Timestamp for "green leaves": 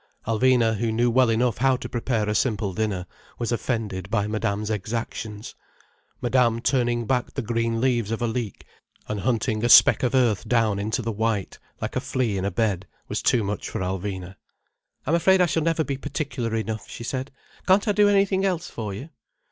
7.43-8.09